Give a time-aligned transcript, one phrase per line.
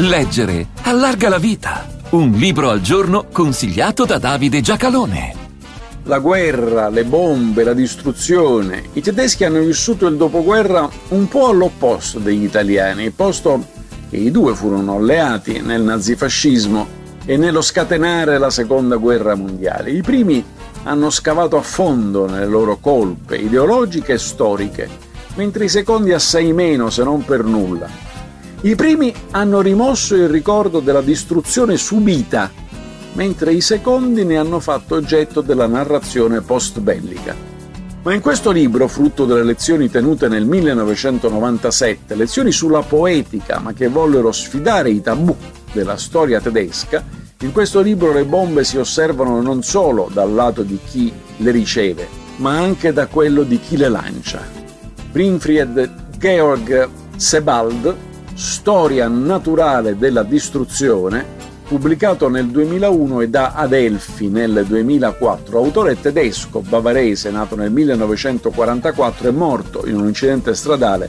[0.00, 1.84] Leggere allarga la vita.
[2.10, 5.34] Un libro al giorno consigliato da Davide Giacalone.
[6.04, 8.90] La guerra, le bombe, la distruzione.
[8.92, 13.66] I tedeschi hanno vissuto il dopoguerra un po' all'opposto degli italiani, posto
[14.08, 16.86] che i due furono alleati nel nazifascismo
[17.24, 19.90] e nello scatenare la seconda guerra mondiale.
[19.90, 20.44] I primi
[20.84, 24.88] hanno scavato a fondo nelle loro colpe ideologiche e storiche,
[25.34, 28.06] mentre i secondi assai meno se non per nulla.
[28.60, 32.50] I primi hanno rimosso il ricordo della distruzione subita,
[33.12, 37.36] mentre i secondi ne hanno fatto oggetto della narrazione post-bellica.
[38.02, 43.86] Ma in questo libro, frutto delle lezioni tenute nel 1997, lezioni sulla poetica, ma che
[43.86, 45.36] vollero sfidare i tabù
[45.72, 47.04] della storia tedesca,
[47.42, 52.08] in questo libro le bombe si osservano non solo dal lato di chi le riceve,
[52.38, 54.40] ma anche da quello di chi le lancia.
[55.12, 58.06] Winfried Georg Sebald
[58.38, 61.26] Storia naturale della distruzione,
[61.66, 69.30] pubblicato nel 2001 e da Adelphi nel 2004, autore tedesco bavarese nato nel 1944 e
[69.32, 71.08] morto in un incidente stradale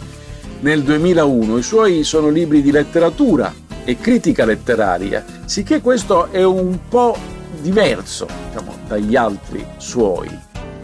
[0.62, 1.58] nel 2001.
[1.58, 7.16] I suoi sono libri di letteratura e critica letteraria, sicché questo è un po'
[7.62, 10.36] diverso diciamo, dagli altri suoi.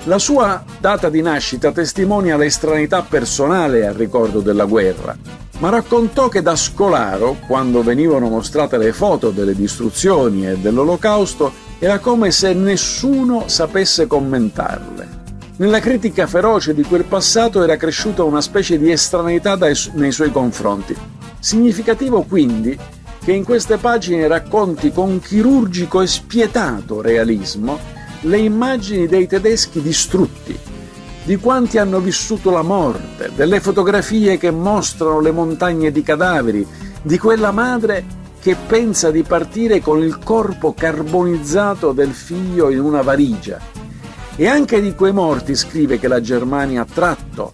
[0.04, 5.18] La sua data di nascita testimonia l'estranità personale al ricordo della guerra,
[5.60, 12.00] ma raccontò che da scolaro, quando venivano mostrate le foto delle distruzioni e dell'olocausto, era
[12.00, 15.24] come se nessuno sapesse commentarle.
[15.58, 19.58] Nella critica feroce di quel passato era cresciuta una specie di estraneità
[19.94, 20.96] nei suoi confronti.
[21.40, 22.78] Significativo quindi
[23.24, 27.80] che in queste pagine racconti con chirurgico e spietato realismo
[28.22, 30.58] le immagini dei tedeschi distrutti,
[31.26, 36.66] di quanti hanno vissuto la morte, delle fotografie che mostrano le montagne di cadaveri,
[37.02, 38.06] di quella madre
[38.40, 43.60] che pensa di partire con il corpo carbonizzato del figlio in una valigia.
[44.36, 47.54] E anche di quei morti scrive che la Germania ha tratto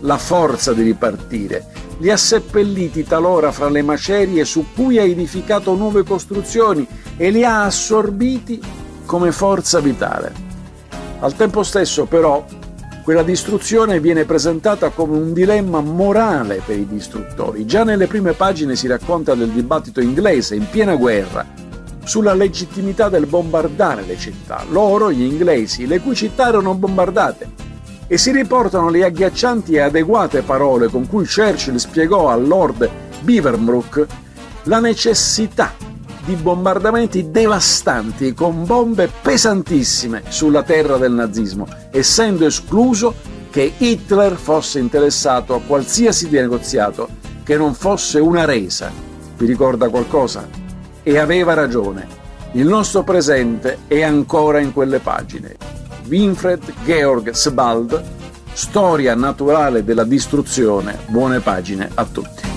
[0.00, 1.66] la forza di ripartire,
[1.98, 6.86] li ha seppelliti talora fra le macerie su cui ha edificato nuove costruzioni
[7.18, 8.58] e li ha assorbiti
[9.04, 10.32] come forza vitale.
[11.20, 12.42] Al tempo stesso però
[13.02, 17.66] quella distruzione viene presentata come un dilemma morale per i distruttori.
[17.66, 21.44] Già nelle prime pagine si racconta del dibattito inglese in piena guerra
[22.04, 24.64] sulla legittimità del bombardare le città.
[24.70, 27.70] Loro, gli inglesi, le cui città erano bombardate.
[28.06, 32.88] E si riportano le agghiaccianti e adeguate parole con cui Churchill spiegò a Lord
[33.22, 34.06] Beaverbrook
[34.64, 35.74] la necessità
[36.24, 43.14] di bombardamenti devastanti con bombe pesantissime sulla terra del nazismo, essendo escluso
[43.50, 47.08] che Hitler fosse interessato a qualsiasi negoziato
[47.42, 48.90] che non fosse una resa.
[49.36, 50.48] Vi ricorda qualcosa?
[51.02, 52.06] E aveva ragione.
[52.52, 55.56] Il nostro presente è ancora in quelle pagine.
[56.08, 58.02] Winfred Georg Sebald,
[58.52, 60.98] Storia naturale della distruzione.
[61.06, 62.51] Buone pagine a tutti.